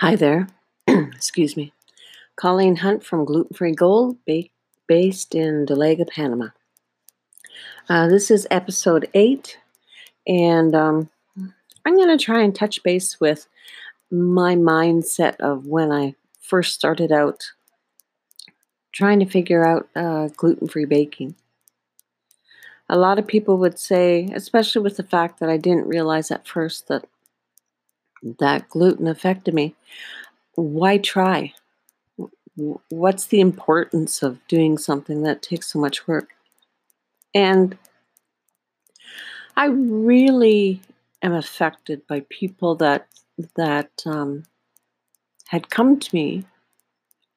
Hi 0.00 0.14
there. 0.14 0.46
Excuse 0.86 1.56
me. 1.56 1.72
Colleen 2.36 2.76
Hunt 2.76 3.04
from 3.04 3.24
Gluten 3.24 3.56
Free 3.56 3.74
Gold, 3.74 4.16
ba- 4.28 4.44
based 4.86 5.34
in 5.34 5.66
Dolega, 5.66 6.08
Panama. 6.08 6.50
Uh, 7.88 8.06
this 8.06 8.30
is 8.30 8.46
episode 8.48 9.08
eight, 9.12 9.58
and 10.24 10.72
um, 10.72 11.10
I'm 11.84 11.96
going 11.96 12.16
to 12.16 12.24
try 12.24 12.42
and 12.42 12.54
touch 12.54 12.80
base 12.84 13.18
with 13.18 13.48
my 14.08 14.54
mindset 14.54 15.34
of 15.40 15.66
when 15.66 15.90
I 15.90 16.14
first 16.40 16.74
started 16.74 17.10
out 17.10 17.50
trying 18.92 19.18
to 19.18 19.26
figure 19.26 19.66
out 19.66 19.88
uh, 19.96 20.28
gluten 20.28 20.68
free 20.68 20.84
baking. 20.84 21.34
A 22.88 22.96
lot 22.96 23.18
of 23.18 23.26
people 23.26 23.58
would 23.58 23.80
say, 23.80 24.30
especially 24.32 24.80
with 24.80 24.96
the 24.96 25.02
fact 25.02 25.40
that 25.40 25.50
I 25.50 25.56
didn't 25.56 25.88
realize 25.88 26.30
at 26.30 26.46
first 26.46 26.86
that 26.86 27.08
that 28.22 28.68
gluten 28.68 29.06
affected 29.06 29.54
me. 29.54 29.74
Why 30.54 30.98
try? 30.98 31.54
What's 32.90 33.26
the 33.26 33.40
importance 33.40 34.22
of 34.22 34.44
doing 34.48 34.78
something 34.78 35.22
that 35.22 35.42
takes 35.42 35.72
so 35.72 35.78
much 35.78 36.08
work? 36.08 36.30
And 37.34 37.78
I 39.56 39.66
really 39.66 40.80
am 41.22 41.34
affected 41.34 42.06
by 42.06 42.24
people 42.28 42.74
that 42.76 43.08
that 43.56 43.90
um, 44.06 44.44
had 45.46 45.70
come 45.70 45.98
to 46.00 46.14
me 46.14 46.44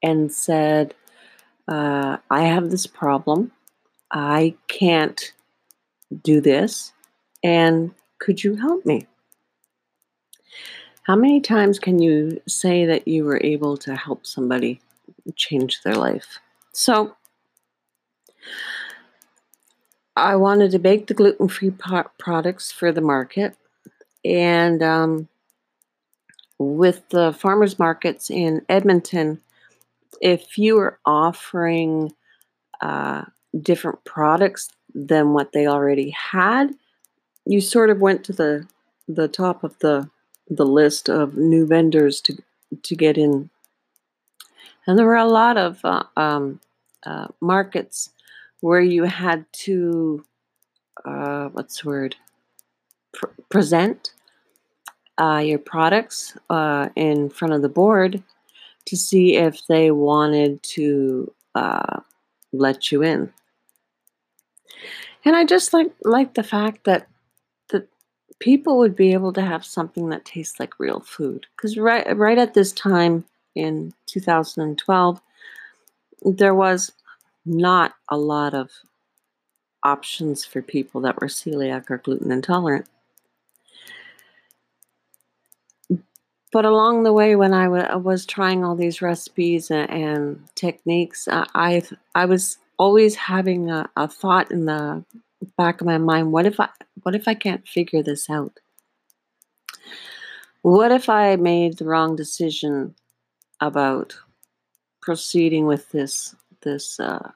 and 0.04 0.32
said, 0.32 0.94
uh, 1.68 2.18
"I 2.30 2.42
have 2.44 2.72
this 2.72 2.88
problem. 2.88 3.52
I 4.12 4.56
can't 4.68 5.34
do 6.24 6.42
this, 6.42 6.94
and 7.44 7.94
could 8.20 8.44
you 8.44 8.56
help 8.56 8.86
me?" 8.86 9.08
How 11.12 11.18
many 11.18 11.42
times 11.42 11.78
can 11.78 12.02
you 12.02 12.42
say 12.48 12.86
that 12.86 13.06
you 13.06 13.26
were 13.26 13.42
able 13.44 13.76
to 13.76 13.98
help 13.98 14.26
somebody 14.26 14.80
change 15.36 15.82
their 15.82 15.96
life? 15.96 16.40
So, 16.72 17.18
I 20.16 20.38
wanted 20.38 20.72
to 20.72 20.80
bake 20.80 21.08
the 21.08 21.14
gluten 21.14 21.50
free 21.50 21.70
products 22.18 22.72
for 22.72 22.94
the 22.94 23.02
market. 23.02 23.58
And 24.24 24.82
um, 24.82 25.28
with 26.58 27.10
the 27.10 27.34
farmers 27.34 27.78
markets 27.78 28.30
in 28.30 28.66
Edmonton, 28.70 29.42
if 30.22 30.58
you 30.58 30.78
were 30.78 30.98
offering 31.06 32.14
uh, 32.80 33.26
different 33.62 34.06
products 34.06 34.70
than 34.96 35.34
what 35.34 35.52
they 35.52 35.68
already 35.68 36.12
had, 36.12 36.74
you 37.46 37.60
sort 37.60 37.90
of 37.90 38.00
went 38.00 38.24
to 38.24 38.32
the 38.32 38.66
the 39.10 39.28
top 39.28 39.66
of 39.66 39.78
the 39.80 40.10
the 40.52 40.66
list 40.66 41.10
of 41.10 41.38
new 41.38 41.66
vendors 41.66 42.22
to 42.22 42.38
to 42.84 42.96
get 42.96 43.18
in. 43.18 43.50
And 44.86 45.00
there 45.00 45.06
were 45.06 45.16
a 45.16 45.26
lot 45.26 45.58
of 45.58 45.80
uh, 45.84 46.04
um, 46.16 46.60
uh, 47.06 47.28
markets 47.40 48.10
where 48.60 48.82
you 48.82 49.04
had 49.04 49.46
to 49.54 50.24
uh, 51.06 51.50
what's 51.50 51.82
the 51.82 51.90
word 51.90 52.16
Pr- 53.14 53.28
present 53.50 54.14
uh, 55.18 55.42
your 55.44 55.60
products 55.60 56.38
uh, 56.50 56.90
in 56.96 57.30
front 57.30 57.54
of 57.54 57.62
the 57.62 57.70
board 57.70 58.24
to 58.86 58.98
see 58.98 59.36
if 59.36 59.66
they 59.68 59.92
wanted 59.92 60.62
to 60.64 61.32
uh, 61.56 62.00
let 62.52 62.92
you 62.92 63.04
in. 63.04 63.32
And 65.24 65.36
I 65.36 65.46
just 65.46 65.74
like 65.74 65.92
like 66.04 66.34
the 66.34 66.44
fact 66.44 66.86
that 66.86 67.08
people 68.42 68.78
would 68.80 68.96
be 68.96 69.14
able 69.14 69.32
to 69.32 69.42
have 69.42 69.64
something 69.64 70.10
that 70.10 70.26
tastes 70.26 70.60
like 70.60 70.80
real 70.80 71.00
food. 71.00 71.46
Because 71.56 71.78
right, 71.78 72.18
right 72.18 72.38
at 72.38 72.54
this 72.54 72.74
time 72.74 73.24
in 73.56 73.94
2012, 74.08 75.22
there 76.24 76.56
was 76.56 76.92
not 77.46 77.94
a 78.10 78.18
lot 78.18 78.54
of 78.54 78.70
options 79.84 80.44
for 80.44 80.62
people 80.62 81.02
that 81.02 81.22
were 81.22 81.28
celiac 81.28 81.90
or 81.90 82.00
gluten 82.00 82.32
intolerant. 82.32 82.88
But 86.52 86.66
along 86.66 87.04
the 87.04 87.14
way, 87.14 87.36
when 87.36 87.54
I, 87.54 87.64
w- 87.66 87.84
I 87.84 87.96
was 87.96 88.26
trying 88.26 88.66
all 88.66 88.76
these 88.76 89.02
recipes 89.02 89.72
and, 89.72 89.90
and 89.90 90.50
techniques, 90.56 91.28
uh, 91.28 91.46
I 91.56 91.84
I 92.14 92.26
was 92.26 92.58
always 92.78 93.16
having 93.16 93.70
a, 93.70 93.90
a 93.96 94.08
thought 94.08 94.52
in 94.52 94.66
the 94.66 95.06
back 95.58 95.82
of 95.82 95.88
my 95.88 95.98
mind 95.98 96.32
what 96.32 96.46
if 96.46 96.60
i 96.60 96.70
what 97.04 97.16
if 97.16 97.28
i 97.28 97.34
can't 97.34 97.68
figure 97.68 98.04
this 98.04 98.30
out? 98.30 98.60
What 100.62 100.92
if 100.92 101.10
i 101.10 101.36
made 101.36 101.78
the 101.78 101.86
wrong 101.86 102.16
decision 102.16 102.96
about 103.60 104.16
proceeding 105.02 105.66
with 105.66 105.92
this 105.92 106.36
this 106.62 107.00
uh, 107.00 107.32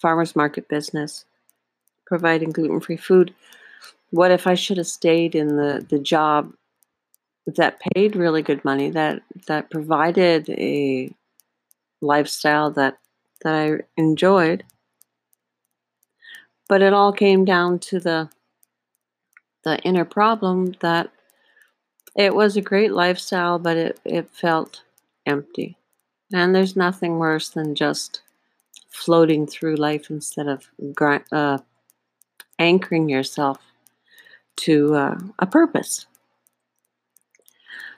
farmers 0.00 0.34
market 0.34 0.68
business 0.68 1.24
providing 2.06 2.50
gluten-free 2.50 2.96
food? 2.96 3.34
What 4.10 4.30
if 4.30 4.46
i 4.46 4.54
should 4.54 4.78
have 4.78 4.86
stayed 4.86 5.34
in 5.34 5.56
the 5.56 5.84
the 5.88 5.98
job 5.98 6.52
that 7.46 7.80
paid 7.94 8.16
really 8.16 8.42
good 8.42 8.64
money 8.64 8.90
that 8.90 9.22
that 9.46 9.70
provided 9.70 10.48
a 10.50 11.12
lifestyle 12.00 12.70
that 12.70 12.98
that 13.42 13.54
i 13.54 14.00
enjoyed 14.00 14.64
but 16.72 16.80
it 16.80 16.94
all 16.94 17.12
came 17.12 17.44
down 17.44 17.78
to 17.78 18.00
the 18.00 18.30
the 19.62 19.78
inner 19.80 20.06
problem 20.06 20.74
that 20.80 21.10
it 22.16 22.34
was 22.34 22.56
a 22.56 22.62
great 22.62 22.92
lifestyle, 22.92 23.58
but 23.58 23.76
it, 23.76 24.00
it 24.06 24.30
felt 24.30 24.82
empty. 25.26 25.76
And 26.32 26.54
there's 26.54 26.74
nothing 26.74 27.18
worse 27.18 27.50
than 27.50 27.74
just 27.74 28.22
floating 28.88 29.46
through 29.46 29.76
life 29.76 30.08
instead 30.08 30.48
of 30.48 30.66
uh, 31.30 31.58
anchoring 32.58 33.10
yourself 33.10 33.58
to 34.64 34.94
uh, 34.94 35.18
a 35.40 35.46
purpose. 35.46 36.06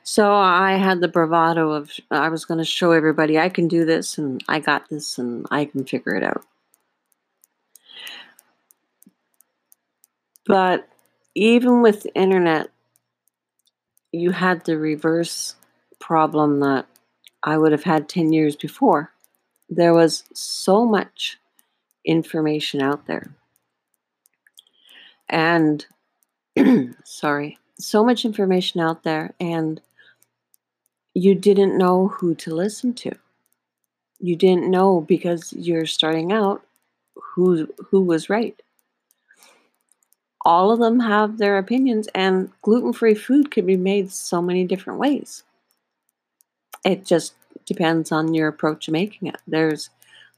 So 0.02 0.32
I 0.32 0.72
had 0.72 1.00
the 1.00 1.06
bravado 1.06 1.70
of 1.70 1.92
I 2.10 2.28
was 2.28 2.44
going 2.44 2.58
to 2.58 2.64
show 2.64 2.90
everybody 2.90 3.38
I 3.38 3.50
can 3.50 3.68
do 3.68 3.84
this 3.84 4.18
and 4.18 4.42
I 4.48 4.58
got 4.58 4.88
this 4.90 5.16
and 5.16 5.46
I 5.52 5.64
can 5.64 5.84
figure 5.84 6.16
it 6.16 6.24
out. 6.24 6.44
But 10.46 10.88
even 11.34 11.82
with 11.82 12.02
the 12.02 12.14
internet, 12.14 12.68
you 14.12 14.30
had 14.30 14.64
the 14.64 14.78
reverse 14.78 15.56
problem 15.98 16.60
that 16.60 16.86
I 17.42 17.58
would 17.58 17.72
have 17.72 17.84
had 17.84 18.08
10 18.08 18.32
years 18.32 18.56
before. 18.56 19.12
There 19.68 19.94
was 19.94 20.24
so 20.34 20.84
much 20.84 21.38
information 22.04 22.82
out 22.82 23.06
there. 23.06 23.34
And, 25.28 25.84
sorry, 27.04 27.58
so 27.78 28.04
much 28.04 28.24
information 28.24 28.80
out 28.80 29.02
there, 29.02 29.34
and 29.40 29.80
you 31.14 31.34
didn't 31.34 31.76
know 31.76 32.08
who 32.08 32.34
to 32.36 32.54
listen 32.54 32.94
to. 32.94 33.12
You 34.20 34.36
didn't 34.36 34.70
know 34.70 35.00
because 35.00 35.52
you're 35.52 35.86
starting 35.86 36.32
out 36.32 36.64
who 37.16 37.68
who 37.90 38.00
was 38.00 38.30
right 38.30 38.60
all 40.44 40.70
of 40.70 40.78
them 40.78 41.00
have 41.00 41.38
their 41.38 41.58
opinions, 41.58 42.08
and 42.14 42.50
gluten 42.62 42.92
free 42.92 43.14
food 43.14 43.50
can 43.50 43.66
be 43.66 43.76
made 43.76 44.10
so 44.10 44.42
many 44.42 44.64
different 44.64 44.98
ways. 44.98 45.42
It 46.84 47.04
just 47.04 47.34
depends 47.64 48.12
on 48.12 48.34
your 48.34 48.48
approach 48.48 48.86
to 48.86 48.92
making 48.92 49.28
it. 49.28 49.36
There's 49.46 49.90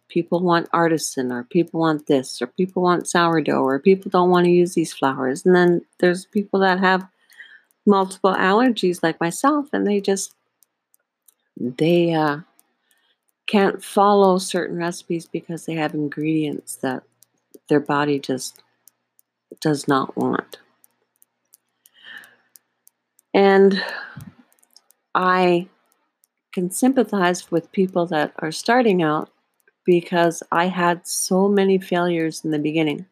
people 0.08 0.40
want 0.40 0.68
artisan, 0.72 1.32
or 1.32 1.44
people 1.44 1.80
want 1.80 2.06
this, 2.06 2.40
or 2.40 2.46
people 2.46 2.82
want 2.82 3.08
sourdough, 3.08 3.62
or 3.62 3.78
people 3.80 4.10
don't 4.10 4.30
want 4.30 4.44
to 4.44 4.50
use 4.50 4.74
these 4.74 4.92
flours. 4.92 5.44
And 5.44 5.54
then 5.54 5.84
there's 5.98 6.24
people 6.24 6.60
that 6.60 6.78
have 6.78 7.06
multiple 7.84 8.32
allergies, 8.32 9.02
like 9.02 9.20
myself, 9.20 9.68
and 9.72 9.86
they 9.86 10.00
just 10.00 10.34
they 11.56 12.12
uh, 12.12 12.40
can't 13.46 13.82
follow 13.82 14.38
certain 14.38 14.76
recipes 14.76 15.26
because 15.26 15.64
they 15.64 15.74
have 15.74 15.94
ingredients 15.94 16.76
that 16.76 17.02
their 17.68 17.80
body 17.80 18.18
just 18.18 18.62
does 19.60 19.88
not 19.88 20.16
want. 20.16 20.58
And 23.34 23.82
I 25.14 25.68
can 26.52 26.70
sympathize 26.70 27.50
with 27.50 27.70
people 27.72 28.06
that 28.06 28.32
are 28.38 28.52
starting 28.52 29.02
out 29.02 29.30
because 29.84 30.42
I 30.50 30.66
had 30.66 31.06
so 31.06 31.48
many 31.48 31.78
failures 31.78 32.44
in 32.44 32.50
the 32.50 32.58
beginning. 32.58 33.06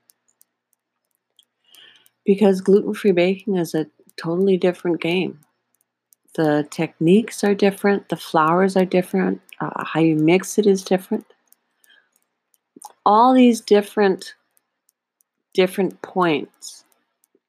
Because 2.24 2.60
gluten 2.62 2.94
free 2.94 3.12
baking 3.12 3.56
is 3.56 3.74
a 3.74 3.86
totally 4.16 4.56
different 4.56 5.00
game. 5.00 5.40
The 6.36 6.66
techniques 6.70 7.44
are 7.44 7.54
different, 7.54 8.08
the 8.08 8.16
flours 8.16 8.76
are 8.76 8.84
different, 8.84 9.40
uh, 9.60 9.84
how 9.84 10.00
you 10.00 10.16
mix 10.16 10.58
it 10.58 10.66
is 10.66 10.82
different. 10.82 11.26
All 13.06 13.34
these 13.34 13.60
different 13.60 14.34
different 15.54 16.02
points 16.02 16.84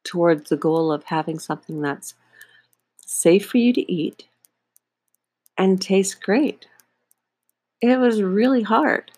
towards 0.03 0.49
the 0.49 0.57
goal 0.57 0.91
of 0.91 1.03
having 1.03 1.39
something 1.39 1.81
that's 1.81 2.13
safe 3.05 3.47
for 3.47 3.57
you 3.57 3.73
to 3.73 3.91
eat, 3.91 4.25
and 5.57 5.81
taste 5.81 6.21
great. 6.21 6.67
It 7.81 7.99
was 7.99 8.21
really 8.21 8.63
hard. 8.63 9.11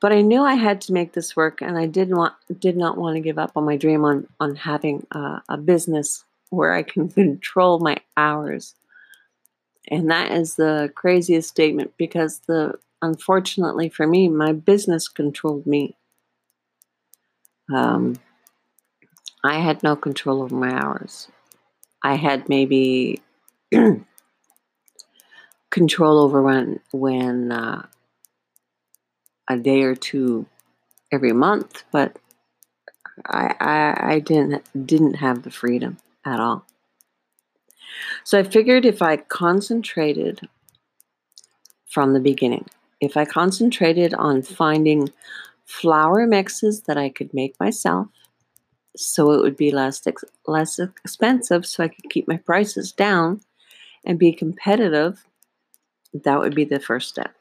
But 0.00 0.12
I 0.12 0.20
knew 0.20 0.42
I 0.42 0.54
had 0.54 0.80
to 0.82 0.92
make 0.92 1.12
this 1.12 1.34
work, 1.34 1.60
and 1.60 1.76
I 1.76 1.86
did 1.86 2.10
want 2.10 2.34
did 2.60 2.76
not 2.76 2.96
want 2.96 3.16
to 3.16 3.20
give 3.20 3.38
up 3.38 3.52
on 3.56 3.64
my 3.64 3.76
dream 3.76 4.04
on 4.04 4.28
on 4.38 4.54
having 4.54 5.06
a, 5.10 5.42
a 5.48 5.56
business 5.56 6.24
where 6.50 6.72
I 6.72 6.82
can 6.82 7.08
control 7.22 7.80
my 7.80 7.96
hours. 8.16 8.74
And 9.90 10.10
that 10.10 10.30
is 10.32 10.56
the 10.56 10.92
craziest 10.94 11.48
statement 11.48 11.94
because 11.96 12.40
the 12.40 12.74
unfortunately 13.02 13.88
for 13.88 14.06
me, 14.06 14.28
my 14.28 14.52
business 14.52 15.08
controlled 15.08 15.66
me. 15.66 15.96
Um, 17.74 18.16
I 19.44 19.58
had 19.58 19.82
no 19.82 19.96
control 19.96 20.42
over 20.42 20.54
my 20.54 20.72
hours. 20.72 21.28
I 22.02 22.14
had 22.14 22.48
maybe 22.48 23.20
control 25.70 26.18
over 26.18 26.42
when 26.42 26.80
when 26.92 27.52
uh, 27.52 27.86
a 29.48 29.56
day 29.56 29.82
or 29.82 29.94
two 29.94 30.46
every 31.12 31.32
month, 31.32 31.84
but 31.92 32.18
I, 33.26 33.54
I 33.60 34.14
I 34.14 34.18
didn't 34.20 34.86
didn't 34.86 35.14
have 35.14 35.42
the 35.42 35.50
freedom 35.50 35.98
at 36.24 36.40
all. 36.40 36.66
So 38.24 38.38
I 38.38 38.42
figured 38.42 38.84
if 38.84 39.02
I 39.02 39.16
concentrated 39.16 40.48
from 41.86 42.12
the 42.12 42.20
beginning, 42.20 42.66
if 43.00 43.16
I 43.16 43.24
concentrated 43.24 44.14
on 44.14 44.42
finding 44.42 45.10
flour 45.68 46.26
mixes 46.26 46.80
that 46.84 46.96
I 46.96 47.10
could 47.10 47.32
make 47.34 47.54
myself, 47.60 48.08
so 48.96 49.32
it 49.32 49.42
would 49.42 49.56
be 49.56 49.70
less 49.70 50.02
less 50.46 50.78
expensive, 50.78 51.66
so 51.66 51.84
I 51.84 51.88
could 51.88 52.08
keep 52.08 52.26
my 52.26 52.38
prices 52.38 52.90
down 52.90 53.42
and 54.04 54.18
be 54.18 54.32
competitive, 54.32 55.26
that 56.14 56.38
would 56.40 56.54
be 56.54 56.64
the 56.64 56.80
first 56.80 57.10
step. 57.10 57.34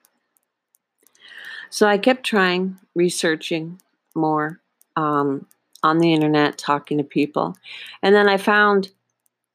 So 1.69 1.87
I 1.87 1.97
kept 1.97 2.25
trying, 2.25 2.77
researching 2.95 3.81
more 4.13 4.59
um, 4.97 5.47
on 5.81 5.99
the 5.99 6.13
internet, 6.13 6.57
talking 6.57 6.97
to 6.97 7.03
people, 7.05 7.55
and 8.03 8.13
then 8.13 8.27
I 8.27 8.35
found 8.37 8.89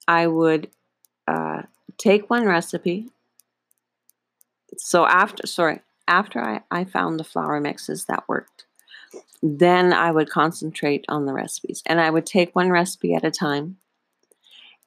I 0.08 0.26
would 0.26 0.70
uh, 1.28 1.62
take 1.98 2.30
one 2.30 2.46
recipe. 2.46 3.10
So 4.78 5.06
after, 5.06 5.46
sorry, 5.46 5.80
after 6.08 6.40
I, 6.40 6.60
I 6.70 6.84
found 6.84 7.18
the 7.18 7.24
flour 7.24 7.60
mixes 7.60 8.06
that 8.06 8.28
worked, 8.28 8.66
then 9.42 9.92
I 9.92 10.10
would 10.10 10.30
concentrate 10.30 11.04
on 11.08 11.26
the 11.26 11.32
recipes. 11.32 11.82
And 11.86 12.00
I 12.00 12.10
would 12.10 12.26
take 12.26 12.54
one 12.54 12.70
recipe 12.70 13.14
at 13.14 13.24
a 13.24 13.30
time. 13.30 13.78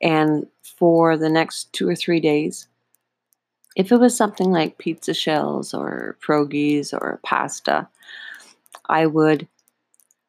And 0.01 0.47
for 0.61 1.17
the 1.17 1.29
next 1.29 1.71
two 1.73 1.87
or 1.87 1.95
three 1.95 2.19
days, 2.19 2.67
if 3.75 3.91
it 3.91 3.97
was 3.97 4.15
something 4.15 4.51
like 4.51 4.77
pizza 4.77 5.13
shells 5.13 5.73
or 5.73 6.17
pierogies 6.25 6.93
or 6.93 7.19
pasta, 7.23 7.87
I 8.87 9.05
would 9.05 9.47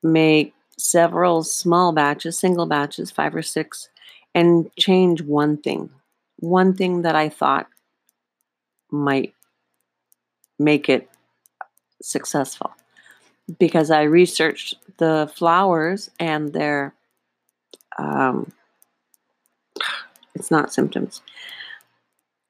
make 0.02 0.54
several 0.78 1.42
small 1.42 1.92
batches, 1.92 2.38
single 2.38 2.66
batches, 2.66 3.10
five 3.10 3.34
or 3.34 3.42
six, 3.42 3.88
and 4.34 4.70
change 4.76 5.22
one 5.22 5.56
thing. 5.56 5.90
One 6.38 6.74
thing 6.74 7.02
that 7.02 7.16
I 7.16 7.28
thought 7.28 7.68
might 8.90 9.32
make 10.58 10.88
it 10.88 11.08
successful 12.02 12.72
because 13.58 13.90
I 13.90 14.02
researched 14.02 14.74
the 14.98 15.30
flours 15.34 16.10
and 16.18 16.52
their 16.52 16.94
um, 17.98 18.52
it's 20.34 20.50
not 20.50 20.72
symptoms. 20.72 21.22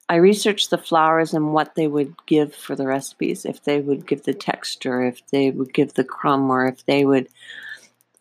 I 0.08 0.16
researched 0.16 0.70
the 0.70 0.78
flours 0.78 1.34
and 1.34 1.52
what 1.52 1.74
they 1.74 1.88
would 1.88 2.14
give 2.26 2.54
for 2.54 2.76
the 2.76 2.86
recipes, 2.86 3.44
if 3.44 3.64
they 3.64 3.80
would 3.80 4.06
give 4.06 4.22
the 4.22 4.34
texture, 4.34 5.04
if 5.04 5.26
they 5.30 5.50
would 5.50 5.72
give 5.72 5.94
the 5.94 6.04
crumb, 6.04 6.50
or 6.50 6.66
if 6.66 6.84
they 6.86 7.04
would, 7.04 7.28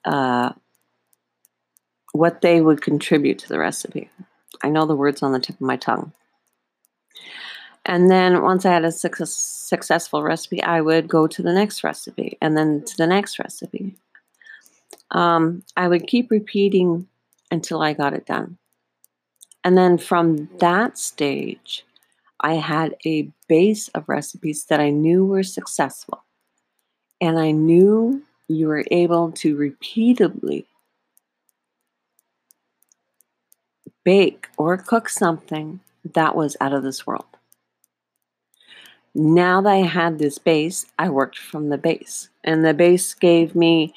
uh, 0.03 0.53
what 2.11 2.41
they 2.41 2.61
would 2.61 2.81
contribute 2.81 3.39
to 3.39 3.49
the 3.49 3.59
recipe. 3.59 4.09
I 4.63 4.69
know 4.69 4.85
the 4.85 4.95
words 4.95 5.21
on 5.21 5.31
the 5.31 5.39
tip 5.39 5.55
of 5.55 5.61
my 5.61 5.77
tongue. 5.77 6.11
And 7.85 8.09
then 8.09 8.41
once 8.41 8.65
I 8.65 8.73
had 8.73 8.83
a 8.83 8.91
success, 8.91 9.31
successful 9.31 10.23
recipe, 10.23 10.61
I 10.63 10.81
would 10.81 11.07
go 11.07 11.27
to 11.27 11.41
the 11.43 11.53
next 11.53 11.83
recipe 11.83 12.37
and 12.41 12.57
then 12.57 12.83
to 12.83 12.97
the 12.97 13.05
next 13.05 13.37
recipe. 13.37 13.95
Um, 15.11 15.63
I 15.77 15.87
would 15.87 16.07
keep 16.07 16.31
repeating 16.31 17.07
until 17.51 17.81
I 17.81 17.93
got 17.93 18.13
it 18.13 18.25
done. 18.25 18.57
And 19.63 19.77
then 19.77 19.97
from 19.97 20.49
that 20.59 20.97
stage, 20.97 21.85
I 22.39 22.55
had 22.55 22.95
a 23.05 23.29
base 23.47 23.87
of 23.89 24.09
recipes 24.09 24.65
that 24.65 24.79
I 24.79 24.89
knew 24.89 25.25
were 25.25 25.43
successful. 25.43 26.23
And 27.21 27.39
I 27.39 27.51
knew 27.51 28.23
you 28.47 28.67
were 28.67 28.85
able 28.91 29.31
to 29.31 29.55
repeatedly 29.55 30.65
bake 34.03 34.47
or 34.57 34.77
cook 34.77 35.09
something 35.09 35.79
that 36.13 36.35
was 36.35 36.57
out 36.61 36.73
of 36.73 36.83
this 36.83 37.07
world. 37.07 37.34
Now 39.15 39.61
that 39.61 39.69
I 39.69 39.77
had 39.77 40.19
this 40.19 40.37
base, 40.37 40.85
I 40.99 41.09
worked 41.09 41.39
from 41.39 41.69
the 41.69 41.77
base. 41.77 42.29
And 42.43 42.65
the 42.65 42.73
base 42.73 43.13
gave 43.13 43.55
me, 43.55 43.93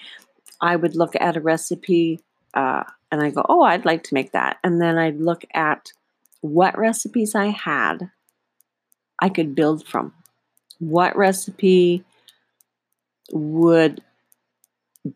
I 0.61 0.77
would 0.77 0.95
look 0.95 1.15
at 1.21 1.37
a 1.37 1.41
recipe 1.41 2.21
uh, 2.55 2.85
and 3.11 3.21
I 3.21 3.31
go, 3.31 3.45
oh, 3.49 3.63
I'd 3.63 3.85
like 3.85 4.05
to 4.05 4.15
make 4.15 4.31
that. 4.33 4.59
And 4.63 4.81
then 4.81 4.97
I'd 4.97 5.21
look 5.21 5.45
at 5.55 5.93
what 6.41 6.79
recipes 6.79 7.35
I 7.35 7.47
had 7.47 8.11
I 9.21 9.29
could 9.29 9.57
build 9.57 9.87
from. 9.87 10.15
What 10.79 11.17
recipe 11.17 12.05
would 13.33 14.01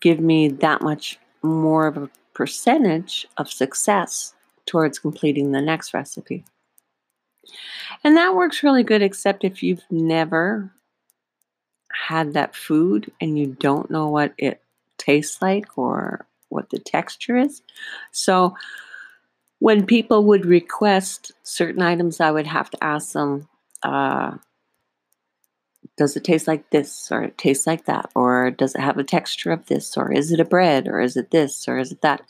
give 0.01 0.19
me 0.19 0.49
that 0.49 0.83
much 0.83 1.19
more 1.43 1.87
of 1.87 1.97
a 1.97 2.11
percentage 2.35 3.27
of 3.37 3.51
success 3.51 4.35
towards 4.67 4.99
completing 4.99 5.53
the 5.53 5.61
next 5.61 5.95
recipe? 5.95 6.45
And 8.05 8.17
that 8.17 8.35
works 8.35 8.63
really 8.63 8.83
good, 8.83 9.03
except 9.03 9.45
if 9.45 9.63
you've 9.63 9.85
never 9.91 10.73
had 11.93 12.35
that 12.35 12.57
food 12.57 13.11
and 13.21 13.39
you 13.39 13.47
don't 13.61 13.91
know 13.91 14.09
what 14.09 14.33
it 14.39 14.63
tastes 14.99 15.43
like 15.43 15.77
or 15.77 16.27
what 16.49 16.71
the 16.71 16.79
texture 16.79 17.37
is. 17.37 17.63
So 18.13 18.55
when 19.59 19.87
people 19.87 20.25
would 20.25 20.47
request 20.47 21.33
certain 21.43 21.83
items, 21.83 22.21
I 22.21 22.31
would 22.31 22.47
have 22.47 22.71
to 22.71 22.85
ask 22.85 23.13
them, 23.13 23.49
uh, 23.83 24.37
does 25.97 26.17
it 26.17 26.25
taste 26.25 26.49
like 26.49 26.69
this 26.71 27.11
or 27.13 27.23
it 27.23 27.39
tastes 27.39 27.67
like 27.67 27.85
that 27.85 28.11
or 28.15 28.51
does 28.51 28.75
it 28.75 28.81
have 28.81 28.99
a 28.99 29.05
texture 29.05 29.53
of 29.53 29.67
this 29.67 29.97
or 29.97 30.13
is 30.13 30.33
it 30.33 30.41
a 30.41 30.45
bread 30.45 30.89
or 30.89 31.01
is 31.01 31.17
it 31.17 31.31
this 31.31 31.69
or 31.69 31.79
is 31.79 31.93
it 31.93 32.01
that 32.01 32.23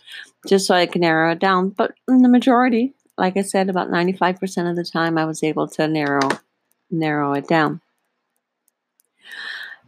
just 0.47 0.67
so 0.67 0.75
i 0.75 0.87
can 0.87 1.01
narrow 1.03 1.33
it 1.33 1.39
down 1.39 1.69
but 1.69 1.93
in 2.09 2.23
the 2.23 2.29
majority 2.29 2.93
like 3.23 3.37
I 3.37 3.43
said, 3.43 3.71
about 3.71 3.89
95% 3.89 4.69
of 4.69 4.75
the 4.75 4.85
time 4.85 5.17
I 5.17 5.25
was 5.25 5.45
able 5.45 5.69
to 5.69 5.87
narrow 5.87 6.29
narrow 6.91 7.33
it 7.35 7.47
down. 7.47 7.81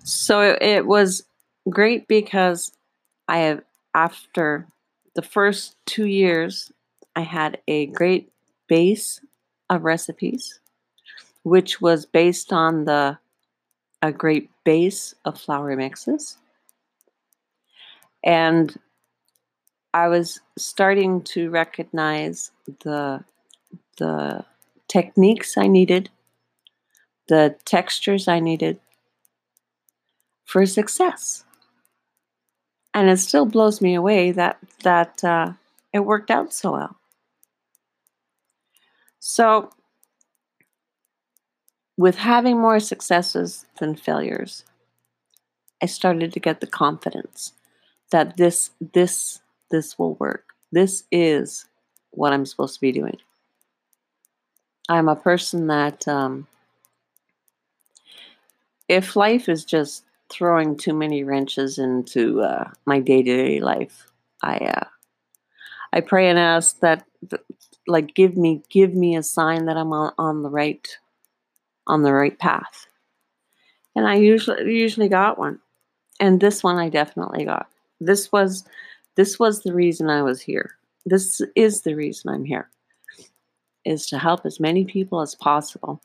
So 0.05 0.57
it 0.61 0.87
was 0.87 1.25
great 1.69 2.07
because 2.07 2.71
I 3.27 3.39
have 3.39 3.63
after 3.93 4.69
the 5.17 5.23
first 5.23 5.77
2 5.87 6.07
years 6.07 6.71
I 7.17 7.23
had 7.23 7.59
a 7.67 7.87
great 7.87 8.31
base 8.69 9.21
of 9.69 9.83
recipes 9.83 10.61
which 11.43 11.81
was 11.81 12.07
based 12.07 12.53
on 12.53 12.85
the 12.85 13.19
a 14.01 14.13
great 14.13 14.49
base 14.65 15.15
of 15.25 15.41
flour 15.41 15.75
mixes. 15.77 16.39
And 18.23 18.79
I 19.95 20.09
was 20.09 20.41
starting 20.59 21.23
to 21.23 21.49
recognize 21.51 22.51
the 22.83 23.25
the 23.97 24.45
techniques 24.89 25.57
I 25.57 25.69
needed, 25.69 26.11
the 27.29 27.55
textures 27.65 28.27
I 28.27 28.41
needed 28.41 28.81
for 30.45 30.67
success. 30.67 31.45
And 32.93 33.09
it 33.09 33.19
still 33.19 33.47
blows 33.47 33.81
me 33.81 33.95
away 33.95 34.33
that 34.33 34.59
that 34.83 35.23
uh, 35.23 35.53
it 35.93 36.01
worked 36.01 36.31
out 36.31 36.53
so 36.53 36.73
well. 36.73 36.97
So, 39.21 39.71
with 41.97 42.17
having 42.17 42.61
more 42.61 42.81
successes 42.81 43.65
than 43.79 43.95
failures, 43.95 44.65
I 45.81 45.87
started 45.87 46.33
to 46.33 46.41
get 46.41 46.61
the 46.61 46.67
confidence 46.67 47.53
that 48.11 48.37
this 48.37 48.71
this 48.93 49.41
this 49.71 49.99
will 49.99 50.15
work. 50.15 50.55
This 50.73 51.05
is 51.11 51.67
what 52.11 52.33
I'm 52.33 52.47
supposed 52.47 52.75
to 52.75 52.81
be 52.81 52.93
doing. 52.93 53.19
I'm 54.89 55.09
a 55.09 55.17
person 55.17 55.69
that 55.69 56.07
um, 56.07 56.47
if 58.89 59.17
life 59.17 59.49
is 59.49 59.65
just 59.65 60.05
throwing 60.31 60.77
too 60.77 60.95
many 60.95 61.25
wrenches 61.25 61.79
into 61.79 62.43
uh, 62.43 62.71
my 62.87 63.01
day 63.01 63.23
to 63.23 63.37
day 63.37 63.61
life, 63.61 64.11
I 64.43 64.57
uh, 64.57 64.85
I 65.93 66.01
pray 66.01 66.29
and 66.29 66.39
ask 66.39 66.81
that 66.81 67.07
like 67.87 68.15
give 68.15 68.37
me 68.37 68.63
give 68.69 68.95
me 68.95 69.17
a 69.17 69.23
sign 69.23 69.67
that 69.67 69.77
I'm 69.77 69.93
on, 69.93 70.13
on 70.19 70.43
the 70.43 70.51
right 70.51 70.87
on 71.87 72.03
the 72.03 72.13
right 72.13 72.39
path. 72.39 72.87
And 73.97 74.07
I 74.07 74.17
usually 74.17 74.75
usually 74.75 75.09
got 75.09 75.39
one. 75.39 75.61
And 76.21 76.41
this 76.41 76.63
one 76.63 76.79
I 76.79 76.89
definitely 76.89 77.45
got. 77.45 77.69
This 78.01 78.33
was 78.33 78.65
this 79.17 79.39
was 79.39 79.63
the 79.63 79.75
reason 79.75 80.11
I 80.11 80.23
was 80.23 80.41
here. 80.41 80.77
This 81.07 81.41
is 81.55 81.83
the 81.83 81.95
reason 81.95 82.31
I'm 82.31 82.45
here. 82.45 82.69
Is 83.85 84.07
to 84.07 84.19
help 84.19 84.47
as 84.47 84.59
many 84.59 84.85
people 84.85 85.21
as 85.21 85.35
possible 85.35 86.01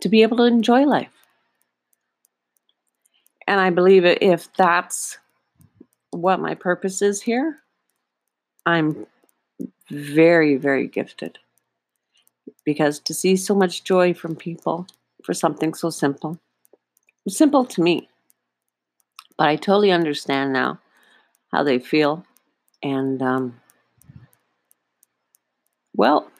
to 0.00 0.08
be 0.08 0.22
able 0.22 0.36
to 0.38 0.44
enjoy 0.44 0.84
life. 0.84 1.12
And 3.46 3.60
I 3.60 3.70
believe 3.70 4.04
if 4.04 4.52
that's 4.54 5.18
what 6.12 6.40
my 6.40 6.54
purpose 6.54 7.02
is 7.02 7.20
here, 7.20 7.58
I'm 8.66 9.06
very, 9.90 10.56
very 10.56 10.86
gifted. 10.86 11.38
Because 12.64 13.00
to 13.00 13.14
see 13.14 13.36
so 13.36 13.54
much 13.54 13.82
joy 13.82 14.14
from 14.14 14.36
people 14.36 14.86
for 15.24 15.34
something 15.34 15.74
so 15.74 15.90
simple, 15.90 16.38
simple 17.28 17.64
to 17.64 17.82
me, 17.82 18.08
but 19.36 19.48
I 19.48 19.56
totally 19.56 19.90
understand 19.90 20.52
now 20.52 20.78
how 21.52 21.62
they 21.62 21.78
feel. 21.78 22.24
And, 22.82 23.20
um, 23.22 23.60
well, 25.94 26.30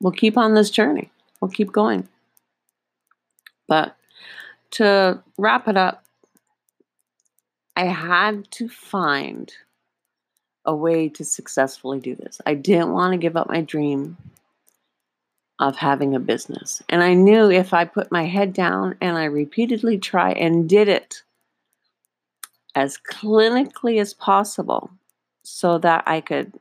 we'll 0.00 0.12
keep 0.12 0.36
on 0.38 0.54
this 0.54 0.70
journey. 0.70 1.10
We'll 1.40 1.50
keep 1.50 1.72
going. 1.72 2.08
But 3.68 3.96
to 4.72 5.22
wrap 5.38 5.68
it 5.68 5.76
up, 5.76 6.04
I 7.74 7.84
had 7.84 8.50
to 8.52 8.68
find 8.68 9.52
a 10.64 10.74
way 10.74 11.08
to 11.10 11.24
successfully 11.24 12.00
do 12.00 12.14
this. 12.14 12.40
I 12.46 12.54
didn't 12.54 12.92
want 12.92 13.12
to 13.12 13.18
give 13.18 13.36
up 13.36 13.48
my 13.48 13.60
dream 13.60 14.16
of 15.58 15.76
having 15.76 16.14
a 16.14 16.20
business. 16.20 16.82
And 16.88 17.02
I 17.02 17.14
knew 17.14 17.50
if 17.50 17.72
I 17.72 17.84
put 17.84 18.12
my 18.12 18.24
head 18.24 18.52
down 18.52 18.96
and 19.00 19.16
I 19.16 19.24
repeatedly 19.24 19.98
try 19.98 20.32
and 20.32 20.68
did 20.68 20.88
it 20.88 21.22
as 22.76 22.98
clinically 23.10 23.98
as 24.00 24.12
possible 24.12 24.90
so 25.42 25.78
that 25.78 26.04
I 26.06 26.20
could 26.20 26.52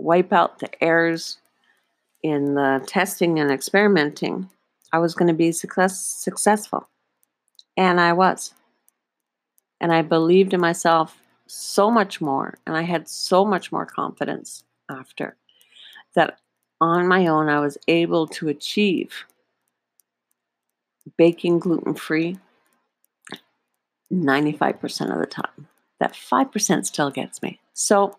wipe 0.00 0.32
out 0.32 0.58
the 0.58 0.70
errors 0.82 1.38
in 2.22 2.54
the 2.54 2.82
testing 2.86 3.38
and 3.38 3.50
experimenting, 3.50 4.48
I 4.92 4.98
was 4.98 5.14
going 5.14 5.28
to 5.28 5.34
be 5.34 5.52
success, 5.52 6.04
successful. 6.04 6.88
And 7.76 8.00
I 8.00 8.14
was. 8.14 8.54
And 9.80 9.92
I 9.92 10.02
believed 10.02 10.54
in 10.54 10.60
myself 10.60 11.20
so 11.46 11.90
much 11.90 12.20
more. 12.20 12.54
And 12.66 12.74
I 12.74 12.82
had 12.82 13.06
so 13.06 13.44
much 13.44 13.70
more 13.70 13.84
confidence 13.84 14.64
after 14.88 15.36
that 16.14 16.38
on 16.80 17.06
my 17.06 17.26
own, 17.26 17.48
I 17.48 17.60
was 17.60 17.76
able 17.86 18.26
to 18.28 18.48
achieve 18.48 19.24
baking 21.16 21.58
gluten 21.58 21.94
free 21.94 22.38
95% 24.12 25.12
of 25.12 25.18
the 25.18 25.26
time. 25.26 25.68
That 25.98 26.12
5% 26.12 26.86
still 26.86 27.10
gets 27.10 27.42
me. 27.42 27.60
So, 27.72 28.18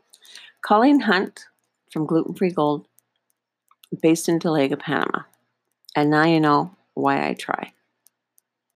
Colleen 0.62 1.02
Hunt 1.02 1.46
from 1.92 2.06
Gluten 2.06 2.34
Free 2.34 2.52
Gold, 2.52 2.88
based 4.02 4.28
in 4.28 4.40
Dolega, 4.40 4.80
Panama. 4.80 5.24
And 5.96 6.10
now 6.10 6.26
you 6.26 6.40
know 6.40 6.76
why 6.94 7.28
I 7.28 7.34
try. 7.34 7.74